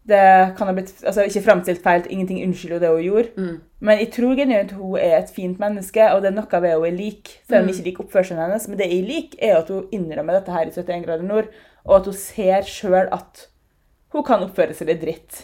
Det 0.04 0.20
kan 0.58 0.68
ha 0.68 0.74
blitt 0.76 0.90
altså 1.08 1.22
ikke 1.24 1.40
framstilt 1.46 1.80
feil, 1.80 2.02
ingenting 2.12 2.42
unnskylder 2.44 2.82
det 2.82 2.90
hun 2.92 3.04
gjorde. 3.06 3.30
Men 3.80 3.98
jeg 4.02 4.10
tror 4.12 4.34
genuint 4.36 4.74
hun 4.76 4.98
er 5.00 5.14
et 5.18 5.30
fint 5.32 5.58
menneske, 5.60 6.10
og 6.12 6.20
det 6.20 6.28
er 6.28 6.36
noe 6.36 6.60
ved 6.60 6.70
henne 6.74 6.90
jeg 6.90 6.98
liker. 6.98 7.38
Selv 7.48 7.62
om 7.62 7.68
jeg 7.70 7.76
ikke 7.78 7.88
liker 7.88 8.04
oppførselen 8.04 8.42
hennes. 8.42 8.68
Men 8.68 8.78
det 8.82 8.90
jeg 8.90 9.06
liker, 9.08 9.38
er 9.48 9.56
at 9.62 9.72
hun 9.72 9.88
innrømmer 9.96 10.36
dette 10.38 10.52
her 10.52 10.68
i 10.68 10.74
71 10.74 11.06
grader 11.06 11.24
nord, 11.28 11.48
og 11.84 11.96
at 11.96 12.10
hun 12.10 12.18
ser 12.20 12.68
sjøl 12.68 13.08
at 13.12 13.46
hun 14.12 14.24
kan 14.28 14.44
oppføre 14.44 14.76
seg 14.76 14.92
litt 14.92 15.00
dritt. 15.02 15.40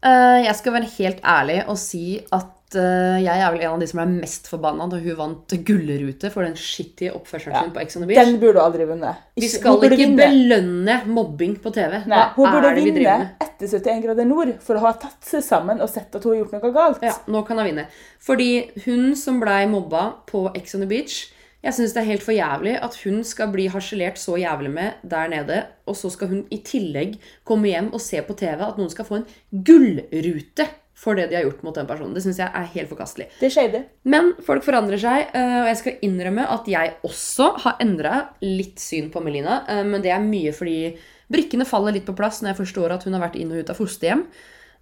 Eh, 0.00 0.38
jeg 0.46 0.56
skal 0.56 0.72
være 0.78 0.94
helt 0.96 1.20
ærlig 1.28 1.58
og 1.68 1.76
si 1.78 2.20
at 2.32 2.48
jeg 2.76 3.40
er 3.40 3.50
vel 3.54 3.62
en 3.64 3.72
av 3.74 3.80
de 3.82 3.86
som 3.90 4.00
er 4.02 4.10
mest 4.12 4.46
forbanna 4.50 4.86
da 4.90 4.98
hun 5.02 5.16
vant 5.18 5.54
gullrute 5.66 6.30
for 6.30 6.46
den 6.46 6.54
skittige 6.58 7.12
oppførselen 7.16 7.56
Ja. 7.56 7.62
sin 7.64 7.72
på 7.74 7.80
Ex 7.82 7.96
on 7.96 8.02
the 8.02 8.08
Beach. 8.08 8.26
Den 8.26 8.38
burde 8.40 8.60
hun 8.60 8.66
aldri 8.72 8.86
vunnet. 8.86 9.16
Vi 9.36 9.48
skal 9.48 9.80
ikke 9.88 9.96
vinne. 9.96 10.16
belønne 10.20 11.00
mobbing 11.06 11.56
på 11.62 11.72
TV. 11.72 12.04
Nei, 12.06 12.22
hun 12.36 12.46
Hva 12.46 12.52
burde 12.52 12.74
det 12.74 12.84
vi 12.84 12.90
vinne 12.92 13.30
etter 13.40 13.66
71 13.66 14.02
grader 14.04 14.24
nord 14.24 14.54
for 14.60 14.74
å 14.76 14.80
ha 14.86 14.92
tatt 14.92 15.24
seg 15.24 15.42
sammen 15.42 15.80
og 15.80 15.88
sett 15.88 16.14
at 16.14 16.22
hun 16.22 16.32
har 16.36 16.44
gjort 16.44 16.52
noe 16.62 16.72
galt. 16.72 17.02
Ja, 17.02 17.14
nå 17.26 17.44
kan 17.46 17.58
hun 17.58 17.66
vinne. 17.66 17.86
Fordi 18.20 18.70
hun 18.86 19.14
som 19.16 19.40
blei 19.40 19.66
mobba 19.66 20.14
på 20.26 20.50
Ex 20.54 20.74
on 20.74 20.80
the 20.82 20.86
Beach 20.90 21.32
Jeg 21.62 21.74
syns 21.76 21.92
det 21.92 22.00
er 22.00 22.06
helt 22.08 22.22
for 22.24 22.32
jævlig 22.32 22.78
at 22.80 22.94
hun 23.04 23.18
skal 23.22 23.50
bli 23.52 23.66
harselert 23.68 24.16
så 24.16 24.38
jævlig 24.40 24.70
med 24.72 24.92
der 25.04 25.28
nede, 25.28 25.66
og 25.86 25.94
så 25.94 26.08
skal 26.10 26.28
hun 26.28 26.46
i 26.50 26.56
tillegg 26.64 27.18
komme 27.44 27.68
hjem 27.68 27.90
og 27.92 28.00
se 28.00 28.16
på 28.24 28.32
TV 28.32 28.62
at 28.64 28.78
noen 28.78 28.88
skal 28.88 29.04
få 29.04 29.18
en 29.18 29.26
gullrute 29.52 30.64
for 31.00 31.16
det 31.16 31.30
de 31.30 31.38
har 31.38 31.46
gjort 31.46 31.62
mot 31.64 31.74
den 31.74 31.88
personen. 31.88 32.12
Det 32.12 32.22
syns 32.24 32.38
jeg 32.42 32.52
er 32.52 32.66
helt 32.74 32.90
forkastelig. 32.90 33.30
Det 33.40 33.48
skjedde. 33.54 33.82
Men 34.12 34.34
folk 34.44 34.64
forandrer 34.66 35.00
seg, 35.00 35.30
eh, 35.32 35.56
og 35.62 35.70
jeg 35.70 35.78
skal 35.80 36.02
innrømme 36.04 36.44
at 36.52 36.68
jeg 36.68 36.94
også 37.08 37.46
har 37.64 37.80
endra 37.80 38.14
litt 38.44 38.82
syn 38.82 39.08
på 39.12 39.22
Melina. 39.24 39.62
eh, 39.68 39.82
Men 39.84 40.04
det 40.04 40.12
er 40.12 40.20
mye 40.20 40.52
fordi 40.52 40.96
brikkene 41.32 41.64
faller 41.64 41.96
litt 41.96 42.04
på 42.04 42.16
plass 42.16 42.42
når 42.42 42.52
jeg 42.52 42.60
forstår 42.66 42.92
at 42.92 43.04
hun 43.04 43.16
har 43.16 43.24
vært 43.28 43.40
inn 43.40 43.52
og 43.52 43.62
ut 43.62 43.70
av 43.70 43.76
fosterhjem. 43.80 44.26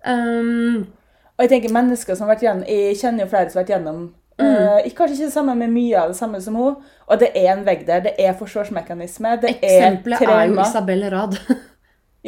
Um, 0.07 0.87
Og 1.39 1.45
jeg 1.47 1.51
tenker 1.51 1.75
mennesker 1.75 2.17
som 2.17 2.27
har 2.27 2.35
vært 2.37 2.43
gjennom, 2.47 2.67
Jeg 2.67 2.97
kjenner 2.99 3.25
jo 3.25 3.31
flere 3.31 3.51
som 3.51 3.59
har 3.59 3.65
vært 3.65 3.77
gjennom 3.77 4.15
Mm. 4.39 4.47
Uh, 4.55 4.93
Kanskje 4.95 5.17
ikke 5.17 5.25
det 5.27 5.33
samme 5.35 5.55
med 5.59 5.73
mye 5.75 5.99
av 5.99 6.13
det 6.13 6.17
samme 6.17 6.41
som 6.41 6.55
hun. 6.55 6.77
Og 7.09 7.19
det 7.19 7.33
er 7.35 7.57
en 7.57 7.65
vegg 7.67 7.85
der. 7.89 8.05
Det 8.05 8.13
er 8.23 8.37
forsvarsmekanisme. 8.39 9.33
Det 9.43 9.57
eksempelet 9.57 10.23
er 10.23 10.31
er 10.31 10.45
jo. 10.47 10.61
Isabel 10.63 11.03
Rad. 11.11 11.35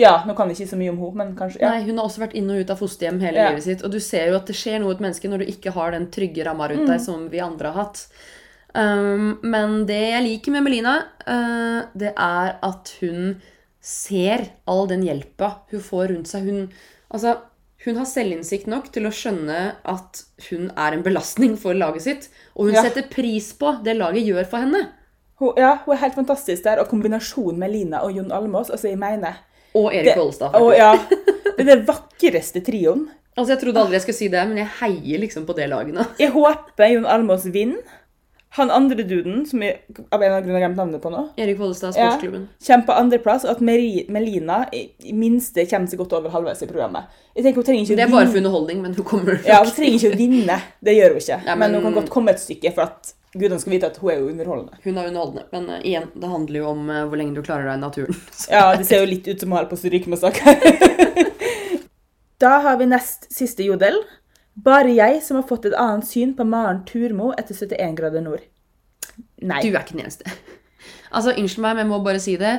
Ja, 0.01 0.15
nå 0.27 0.35
kan 0.39 0.49
jeg 0.49 0.57
ikke 0.63 0.71
så 0.73 0.79
mye 0.81 0.91
om 0.95 0.99
henne, 1.03 1.17
men 1.21 1.33
kanskje 1.37 1.61
ja. 1.61 1.71
Nei, 1.75 1.83
Hun 1.85 1.99
har 2.01 2.07
også 2.09 2.23
vært 2.23 2.35
inn 2.41 2.49
og 2.55 2.61
ut 2.63 2.71
av 2.73 2.79
fosterhjem 2.81 3.21
hele 3.21 3.37
Ja. 3.43 3.49
livet 3.51 3.67
sitt. 3.67 3.85
Og 3.85 3.91
du 3.93 3.99
ser 4.01 4.31
jo 4.31 4.37
at 4.39 4.47
det 4.49 4.57
skjer 4.57 4.81
noe 4.81 4.95
i 4.95 4.97
et 4.97 5.03
menneske 5.05 5.29
når 5.29 5.39
du 5.45 5.51
ikke 5.53 5.73
har 5.77 5.91
den 5.93 6.07
trygge 6.15 6.45
ramma 6.47 6.69
rundt 6.71 6.87
Mm. 6.87 6.93
deg 6.95 7.01
som 7.05 7.29
vi 7.29 7.41
andre 7.45 7.73
har 7.73 7.85
hatt. 7.85 8.07
Um, 8.75 9.39
men 9.43 9.85
det 9.87 9.99
jeg 10.13 10.23
liker 10.27 10.53
med 10.55 10.63
Melina, 10.65 10.93
uh, 11.27 11.83
det 11.99 12.13
er 12.17 12.57
at 12.63 12.93
hun 13.01 13.41
ser 13.83 14.45
all 14.69 14.87
den 14.87 15.03
hjelpa 15.03 15.57
hun 15.73 15.81
får 15.81 16.09
rundt 16.13 16.29
seg. 16.31 16.45
Hun, 16.47 16.69
altså, 17.13 17.37
hun 17.85 17.97
har 17.97 18.05
selvinnsikt 18.07 18.67
nok 18.69 18.91
til 18.93 19.09
å 19.09 19.11
skjønne 19.11 19.75
at 19.89 20.23
hun 20.51 20.71
er 20.77 20.93
en 20.95 21.03
belastning 21.03 21.57
for 21.59 21.75
laget 21.75 22.03
sitt. 22.03 22.29
Og 22.57 22.67
hun 22.69 22.75
Ja. 22.75 22.83
setter 22.83 23.09
pris 23.11 23.53
på 23.55 23.83
det 23.83 23.97
laget 23.97 24.25
gjør 24.29 24.47
for 24.47 24.59
henne. 24.59 24.89
Hun, 25.41 25.55
ja, 25.57 25.77
hun 25.85 25.95
er 25.97 25.99
helt 26.05 26.15
fantastisk 26.15 26.63
der. 26.63 26.79
Og 26.79 26.89
kombinasjonen 26.89 27.57
med 27.59 27.73
Lina 27.73 28.03
og 28.05 28.15
Jon 28.15 28.31
Almås 28.31 28.71
altså 28.71 28.89
jeg 28.91 28.99
mener 28.99 29.35
Og 29.75 29.93
Erik 29.95 30.17
Vollestad. 30.19 30.57
Ja, 30.77 30.93
det 30.99 31.59
er 31.61 31.71
den 31.77 31.87
vakreste 31.87 32.61
trioen. 32.67 33.09
Altså, 33.39 33.55
Jeg 33.55 33.61
trodde 33.63 33.81
aldri 33.81 33.95
jeg 33.95 34.03
skulle 34.03 34.19
si 34.19 34.29
det, 34.29 34.43
men 34.49 34.59
jeg 34.59 34.69
heier 34.81 35.21
liksom 35.23 35.47
på 35.47 35.55
det 35.57 35.69
laget 35.71 35.95
nå. 35.95 36.05
Jeg 36.19 36.33
håper 36.35 36.91
Jon 36.93 37.07
Almås 37.07 37.47
vinner. 37.55 37.81
Han 38.59 38.67
andre 38.75 39.05
duden, 39.07 39.45
som 39.47 39.61
jeg 39.63 39.77
av 40.11 40.19
en 40.19 40.25
eller 40.27 40.41
annen 40.41 40.47
grunn 40.49 40.57
har 40.57 40.63
glemt 40.65 40.79
navnet 40.81 41.03
på 41.05 41.11
nå, 41.15 41.21
Erik 41.39 41.61
Vollstad, 41.61 41.95
Ja. 41.95 42.09
Sportsklubben. 42.11 42.49
kommer 42.67 42.87
på 42.89 42.97
andreplass, 42.99 43.45
og 43.45 43.51
at 43.53 43.61
Meri- 43.63 44.09
Melina 44.11 44.65
i 44.75 45.13
minste 45.15 45.63
kommer 45.71 45.87
seg 45.87 46.01
godt 46.03 46.17
over 46.19 46.31
halvveis 46.35 46.65
i 46.65 46.67
programmet. 46.67 47.05
Jeg 47.37 47.45
tenker 47.45 47.63
Hun 47.63 47.65
trenger 47.69 47.85
ikke 47.87 47.97
Det 48.01 48.05
er 48.09 48.11
bare 48.11 48.27
for 48.27 48.39
underholdning, 48.43 48.83
men 48.83 48.95
hun 48.99 49.05
kommer 49.07 49.39
Ja, 49.47 49.61
hun 49.63 49.71
trenger 49.71 49.95
ikke 50.01 50.11
å 50.11 50.19
vinne. 50.19 50.59
Det 50.83 50.97
gjør 50.99 51.15
hun 51.15 51.23
ikke. 51.23 51.39
Ja, 51.47 51.55
men, 51.55 51.59
men- 51.71 51.75
hun 51.81 51.83
kan 51.93 52.03
godt 52.03 52.11
komme 52.11 52.31
et 52.35 52.41
stykke, 52.43 52.75
for 52.75 52.83
at 52.91 53.13
gudene 53.35 53.61
skal 53.63 53.75
vite 53.77 53.91
at 53.91 53.99
hun 54.03 54.11
er 54.13 54.21
jo 54.21 54.31
underholdende. 54.33 54.79
Hun 54.85 54.97
er 54.99 55.11
underholdende. 55.11 55.47
Men 55.55 55.69
uh, 55.71 55.83
igjen, 55.87 56.09
det 56.15 56.31
handler 56.31 56.61
jo 56.61 56.71
om 56.73 56.89
uh, 56.91 57.03
hvor 57.09 57.21
lenge 57.21 57.37
du 57.37 57.43
klarer 57.47 57.69
deg 57.69 57.79
i 57.79 57.83
naturen. 57.85 58.23
Så. 58.41 58.49
Ja, 58.53 58.65
det 58.77 58.89
ser 58.89 59.05
jo 59.05 59.11
litt 59.11 59.29
ut 59.29 59.43
som 59.43 59.53
hun 59.53 59.59
holder 59.61 59.71
på 59.71 59.79
å 59.79 59.83
stryke 59.85 60.13
med 60.13 60.23
saker. 60.23 60.65
da 62.45 62.55
har 62.67 62.81
vi 62.81 62.89
nest 62.91 63.29
siste 63.35 63.67
jodel. 63.67 64.01
Bare 64.61 64.93
jeg 64.93 65.21
som 65.25 65.39
har 65.39 65.47
fått 65.49 65.71
et 65.71 65.77
annet 65.79 66.09
syn 66.09 66.35
på 66.37 66.47
Maren 66.49 66.83
Turmo 66.89 67.31
etter 67.39 67.55
71 67.55 67.95
grader 67.99 68.25
nord. 68.25 68.43
Nei. 69.41 69.63
Du 69.63 69.71
er 69.71 69.83
ikke 69.83 69.99
den 69.99 70.07
eneste. 70.07 70.31
Altså, 71.11 71.33
Unnskyld 71.35 71.65
meg, 71.65 71.75
men 71.75 71.83
jeg 71.83 71.91
må 71.91 71.97
bare 72.07 72.21
si 72.23 72.37
det. 72.39 72.53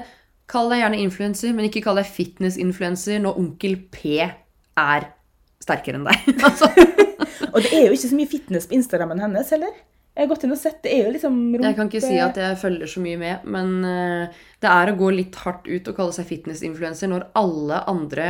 Kall 0.51 0.67
deg 0.67 0.81
gjerne 0.81 0.97
influenser, 0.99 1.53
men 1.55 1.69
ikke 1.69 1.79
kall 1.85 1.95
deg 1.95 2.09
fitness-influenser 2.11 3.21
når 3.23 3.37
onkel 3.39 3.77
P 3.95 4.17
er 4.19 5.05
sterkere 5.63 6.01
enn 6.01 6.09
deg. 6.09 6.25
Altså, 6.43 6.67
Og 7.53 7.63
det 7.63 7.71
er 7.71 7.85
jo 7.85 7.95
ikke 7.95 8.09
så 8.11 8.17
mye 8.19 8.31
fitness 8.33 8.67
på 8.67 8.75
Instagrammen 8.75 9.23
hennes 9.23 9.53
heller. 9.55 9.71
Jeg 10.11 10.25
har 10.25 10.29
gått 10.33 10.43
inn 10.43 10.51
og 10.51 10.59
sett, 10.59 10.81
det 10.83 10.91
er 10.91 11.05
jo 11.05 11.15
liksom 11.15 11.35
rumpe... 11.55 11.67
jeg 11.69 11.77
kan 11.77 11.89
ikke 11.89 12.03
si 12.03 12.17
at 12.19 12.35
jeg 12.35 12.59
følger 12.59 12.89
så 12.91 13.03
mye 13.03 13.19
med, 13.21 13.45
men 13.47 13.69
eh, 13.87 14.39
det 14.59 14.71
er 14.71 14.91
å 14.91 14.97
gå 14.99 15.11
litt 15.15 15.37
hardt 15.45 15.69
ut 15.69 15.87
og 15.87 15.95
kalle 15.95 16.15
seg 16.17 16.27
fitness-influenser 16.27 17.11
når 17.13 17.29
alle 17.39 17.79
andre 17.87 18.25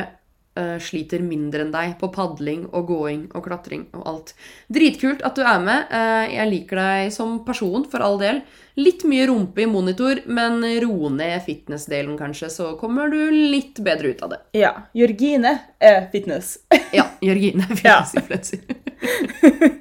uh, 0.59 0.77
sliter 0.77 1.23
mindre 1.25 1.65
enn 1.65 1.73
deg 1.73 1.95
på 1.99 2.11
padling 2.13 2.67
og 2.69 2.85
gåing 2.91 3.23
og 3.33 3.45
klatring 3.47 3.87
og 3.97 4.05
alt. 4.13 4.33
Dritkult 4.69 5.25
at 5.25 5.37
du 5.37 5.41
er 5.41 5.61
med. 5.63 5.89
Uh, 5.89 6.25
jeg 6.29 6.51
liker 6.53 6.81
deg 6.83 7.13
som 7.17 7.39
person, 7.47 7.85
for 7.89 8.05
all 8.05 8.21
del. 8.21 8.43
Litt 8.79 9.03
mye 9.09 9.25
rumpe 9.27 9.65
i 9.65 9.69
monitor, 9.69 10.21
men 10.29 10.61
ro 10.85 11.11
ned 11.11 11.41
fitness-delen 11.47 12.17
kanskje, 12.19 12.53
så 12.53 12.71
kommer 12.79 13.11
du 13.11 13.19
litt 13.33 13.81
bedre 13.83 14.13
ut 14.13 14.21
av 14.23 14.35
det. 14.35 14.41
Ja. 14.61 14.75
Jørgine 14.95 15.57
er 15.81 16.05
fitness. 16.13 16.59
Ja, 16.95 17.09
Jørgine 17.25 17.67
er 17.71 17.81
Ja. 17.89 19.71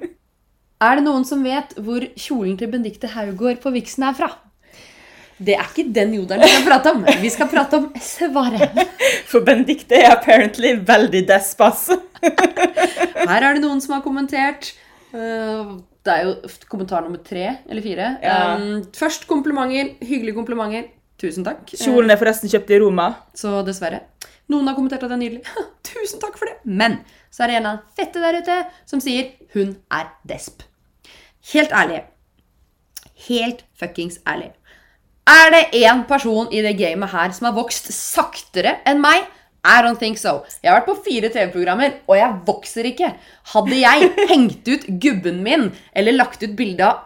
er 0.81 0.97
det 0.99 1.03
noen 1.05 1.25
som 1.27 1.43
vet 1.45 1.75
hvor 1.81 2.03
kjolen 2.19 2.57
til 2.59 2.71
Benedicte 2.71 3.09
Haugård 3.13 3.59
på 3.63 3.71
Vixen 3.75 4.05
er 4.07 4.15
fra? 4.17 4.29
Det 5.41 5.55
er 5.57 5.65
ikke 5.71 5.87
den 5.93 6.11
jodelen 6.13 6.45
vi 6.45 6.51
skal 6.53 6.67
prate 6.67 6.91
om. 6.93 6.99
Vi 7.23 7.29
skal 7.33 7.47
prate 7.49 7.77
om 7.79 7.87
svaret. 8.05 8.81
For 9.31 9.41
Benedicte 9.45 9.97
er 9.97 10.11
apparently 10.13 10.75
veldig 10.85 11.23
despass. 11.29 11.87
Her 13.31 13.47
er 13.47 13.55
det 13.57 13.63
noen 13.63 13.81
som 13.81 13.95
har 13.95 14.03
kommentert. 14.05 14.73
eh, 15.13 15.71
Det 16.05 16.13
er 16.13 16.27
jo 16.27 16.35
kommentar 16.69 17.01
nummer 17.05 17.21
tre 17.25 17.47
eller 17.69 17.81
fire. 17.85 18.11
Ja. 18.21 18.37
Um, 18.57 18.83
først 18.97 19.25
komplimenter. 19.29 19.95
Hyggelige 20.01 20.37
komplimenter. 20.37 20.87
Tusen 21.21 21.45
takk. 21.45 21.65
Kjolen 21.77 22.09
er 22.13 22.17
forresten 22.21 22.49
kjøpt 22.49 22.71
i 22.73 22.79
Roma. 22.81 23.09
Så 23.37 23.59
dessverre. 23.65 24.03
Noen 24.49 24.67
har 24.69 24.77
kommentert 24.77 25.03
at 25.05 25.09
det 25.11 25.17
er 25.17 25.21
nydelig. 25.21 25.43
Tusen 25.89 26.21
takk 26.21 26.37
for 26.37 26.49
det. 26.49 26.57
Men 26.65 26.99
så 27.33 27.45
er 27.45 27.53
det 27.53 27.59
en 27.61 27.69
av 27.73 27.83
fette 27.97 28.21
der 28.21 28.39
ute 28.41 28.57
som 28.89 29.01
sier 29.01 29.33
hun 29.55 29.75
er 29.93 30.09
desp. 30.29 30.65
Helt 31.53 31.71
ærlig. 31.73 32.03
Helt 33.27 33.63
fuckings 33.79 34.19
ærlig. 34.27 34.51
Er 35.27 35.51
det 35.53 35.67
én 35.77 36.05
person 36.07 36.49
i 36.51 36.61
det 36.65 36.77
gamet 36.79 37.09
her 37.13 37.31
som 37.31 37.49
har 37.49 37.55
vokst 37.57 37.91
saktere 37.93 38.79
enn 38.89 39.01
meg? 39.01 39.27
I 39.61 39.81
don't 39.85 39.99
think 40.01 40.17
so. 40.17 40.41
Jeg 40.63 40.71
har 40.71 40.79
vært 40.79 40.89
på 40.89 41.03
fire 41.05 41.29
TV-programmer, 41.29 41.99
og 42.09 42.17
jeg 42.17 42.37
vokser 42.47 42.87
ikke. 42.89 43.11
Hadde 43.53 43.77
jeg 43.77 44.09
hengt 44.31 44.65
ut 44.67 44.87
gubben 45.03 45.43
min, 45.45 45.67
eller 45.93 46.17
lagt 46.17 46.41
ut 46.41 46.55
bilde 46.57 46.87
av 46.87 47.03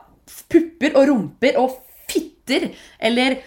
pupper 0.49 0.95
og 0.95 1.09
rumper 1.09 1.59
og 1.59 1.75
fitter, 2.09 2.69
eller 2.99 3.41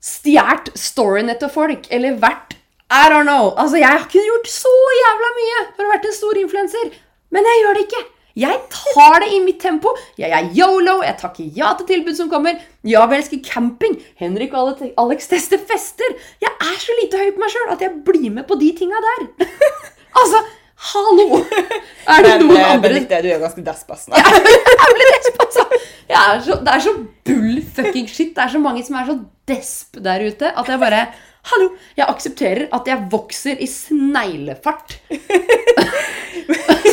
stjålet 0.00 0.72
storyene 0.78 1.36
til 1.38 1.52
folk, 1.52 1.90
eller 1.92 2.16
vært 2.22 2.56
I 2.88 3.04
don't 3.12 3.28
know. 3.28 3.52
Altså, 3.60 3.76
Jeg 3.76 4.06
kunne 4.08 4.24
gjort 4.30 4.48
så 4.48 4.72
jævla 4.96 5.32
mye 5.36 5.64
for 5.74 5.84
å 5.84 5.92
vært 5.92 6.08
en 6.08 6.16
stor 6.16 6.40
influenser, 6.40 6.94
men 7.28 7.44
jeg 7.44 7.60
gjør 7.62 7.76
det 7.76 7.84
ikke. 7.84 8.04
Jeg 8.38 8.58
tar 8.70 9.18
det 9.24 9.32
i 9.34 9.40
mitt 9.42 9.58
tempo. 9.62 9.90
Jeg 10.18 10.30
er 10.30 10.50
yolo, 10.54 11.00
jeg 11.02 11.16
takker 11.18 11.48
ja 11.56 11.72
til 11.78 11.88
tilbud 11.88 12.14
som 12.14 12.28
kommer. 12.30 12.60
Ja, 12.86 13.02
vi 13.10 13.18
elsker 13.18 13.40
camping. 13.42 13.96
Henrik 14.20 14.54
og 14.54 14.78
Alex 15.00 15.26
tester 15.30 15.58
fester. 15.58 16.14
Jeg 16.44 16.52
er 16.52 16.76
så 16.78 16.94
lite 17.00 17.18
høy 17.18 17.32
på 17.34 17.42
meg 17.42 17.50
sjøl 17.54 17.74
at 17.74 17.82
jeg 17.82 17.98
blir 18.06 18.30
med 18.36 18.46
på 18.46 18.58
de 18.60 18.70
tinga 18.78 19.00
der. 19.02 19.26
altså, 20.22 20.44
hallo! 20.92 21.42
Er 22.08 22.22
det 22.24 22.30
Men 22.30 22.46
noen 22.46 22.54
men, 22.54 22.64
andre 22.64 22.82
Benedicte, 22.86 23.18
du 23.24 23.28
er 23.28 23.42
ganske 23.42 23.64
despas 23.66 24.06
nå. 24.08 24.20
jævlig 24.82 25.08
desp, 25.10 25.42
altså. 25.44 25.64
Er 26.08 26.38
så, 26.46 26.60
det 26.64 26.72
er 26.72 26.84
så 26.86 26.94
bull 27.28 27.58
fucking 27.76 28.06
shit. 28.08 28.30
Det 28.36 28.44
er 28.46 28.54
så 28.54 28.62
mange 28.62 28.84
som 28.86 28.96
er 29.00 29.10
så 29.10 29.18
desp 29.50 29.98
der 30.04 30.24
ute 30.30 30.54
at 30.54 30.70
jeg 30.70 30.80
bare 30.80 31.08
Hallo! 31.48 31.72
Jeg 31.96 32.06
aksepterer 32.06 32.66
at 32.76 32.88
jeg 32.88 33.06
vokser 33.10 33.60
i 33.62 33.66
sneglefart. 33.70 34.98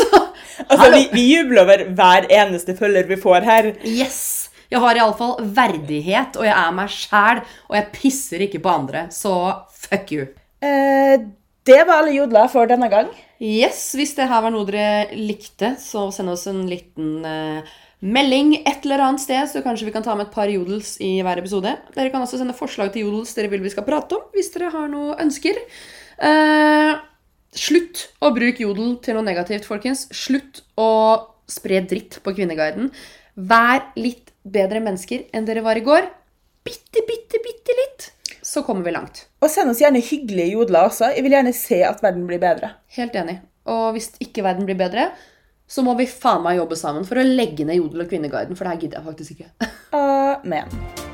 så, 0.02 0.25
Altså, 0.70 0.90
vi, 0.94 1.04
vi 1.14 1.24
jubler 1.34 1.64
over 1.66 1.86
hver 1.98 2.28
eneste 2.32 2.76
følger 2.78 3.08
vi 3.10 3.20
får 3.20 3.48
her. 3.48 3.72
Yes! 3.86 4.52
Jeg 4.72 4.82
har 4.82 4.98
iallfall 4.98 5.38
verdighet, 5.56 6.38
og 6.40 6.48
jeg 6.48 6.56
er 6.58 6.76
meg 6.76 6.92
sjæl, 6.92 7.42
og 7.70 7.78
jeg 7.78 7.90
pisser 7.94 8.44
ikke 8.48 8.64
på 8.64 8.72
andre. 8.72 9.06
Så 9.14 9.32
fuck 9.86 10.12
you. 10.16 10.26
Eh, 10.66 11.16
det 11.66 11.82
var 11.86 12.02
alle 12.02 12.16
jodler 12.16 12.50
for 12.52 12.70
denne 12.70 12.90
gang. 12.92 13.12
Yes, 13.42 13.90
hvis 13.98 14.16
det 14.18 14.30
her 14.30 14.44
var 14.46 14.54
noe 14.54 14.68
dere 14.68 15.16
likte, 15.18 15.76
så 15.82 16.08
send 16.16 16.32
oss 16.34 16.46
en 16.50 16.64
liten 16.70 17.26
eh, 17.28 17.76
melding 18.06 18.54
et 18.62 18.86
eller 18.86 19.04
annet 19.06 19.24
sted, 19.24 19.50
så 19.50 19.64
kanskje 19.66 19.90
vi 19.90 19.94
kan 19.96 20.06
ta 20.06 20.16
med 20.16 20.30
et 20.30 20.36
par 20.36 20.52
jodels 20.52 20.96
i 21.04 21.18
hver 21.26 21.42
episode. 21.42 21.74
Dere 21.96 22.14
kan 22.14 22.24
også 22.24 22.40
sende 22.42 22.58
forslag 22.58 22.94
til 22.94 23.08
jodels 23.08 23.34
dere 23.38 23.52
vil 23.54 23.64
vi 23.66 23.74
skal 23.74 23.88
prate 23.88 24.18
om, 24.18 24.28
hvis 24.36 24.52
dere 24.56 24.72
har 24.74 24.90
noe 24.92 25.18
ønsker. 25.24 25.60
Eh, 26.16 26.85
slutt 27.96 28.24
å 28.24 28.32
bruke 28.36 28.64
jodel 28.64 28.98
til 29.04 29.16
noe 29.16 29.26
negativt, 29.26 29.66
folkens. 29.66 30.08
Slutt 30.12 30.64
å 30.78 31.32
spre 31.48 31.82
dritt 31.86 32.20
på 32.24 32.34
Kvinneguiden. 32.36 32.92
Vær 33.36 33.92
litt 33.96 34.34
bedre 34.44 34.82
mennesker 34.84 35.28
enn 35.34 35.46
dere 35.46 35.64
var 35.64 35.78
i 35.78 35.86
går. 35.86 36.08
Bitte, 36.66 37.04
bitte, 37.08 37.40
bitte 37.44 37.78
litt. 37.80 38.12
Så 38.46 38.64
kommer 38.66 38.86
vi 38.86 38.94
langt. 38.94 39.26
Og 39.42 39.50
send 39.50 39.72
oss 39.72 39.82
gjerne 39.82 40.02
hyggelige 40.04 40.56
jodler 40.56 40.90
også. 40.90 41.14
Jeg 41.14 41.26
vil 41.26 41.38
gjerne 41.38 41.54
se 41.56 41.82
at 41.86 42.04
verden 42.04 42.28
blir 42.30 42.42
bedre. 42.42 42.76
Helt 42.98 43.16
enig. 43.18 43.40
Og 43.70 43.96
hvis 43.96 44.12
ikke 44.22 44.46
verden 44.46 44.68
blir 44.68 44.78
bedre, 44.78 45.10
så 45.66 45.82
må 45.86 45.96
vi 45.98 46.06
faen 46.10 46.44
meg 46.46 46.60
jobbe 46.60 46.78
sammen 46.78 47.08
for 47.08 47.18
å 47.18 47.26
legge 47.26 47.66
ned 47.66 47.80
Jodel 47.80 48.06
og 48.06 48.12
Kvinneguiden, 48.12 48.58
for 48.58 48.68
det 48.68 48.76
her 48.76 48.86
gidder 48.86 49.02
jeg 49.02 49.10
faktisk 49.10 49.36
ikke. 49.38 49.74
Amen. 49.98 51.05